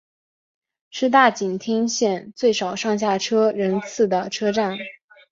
[0.89, 4.75] 是大井町线最少上下车人次的车站。